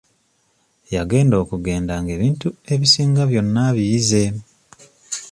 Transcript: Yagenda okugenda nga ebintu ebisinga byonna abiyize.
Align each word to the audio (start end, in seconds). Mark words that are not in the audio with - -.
Yagenda 0.95 1.35
okugenda 1.43 1.93
nga 2.01 2.11
ebintu 2.17 2.47
ebisinga 2.73 3.21
byonna 3.29 3.61
abiyize. 3.69 4.23